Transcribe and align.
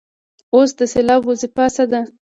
اوس 0.55 0.69
د 0.79 0.81
سېلاب 0.93 1.21
وظیفه 1.29 1.65
څه 1.75 1.83
ده. 1.91 2.01